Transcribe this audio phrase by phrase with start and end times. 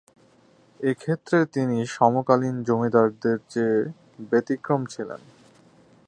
[0.79, 3.79] এক্ষেত্রে তিনি সমকালীন জমিদারদের চেয়ে
[4.31, 5.21] ব্যতিক্রম ছিলেন।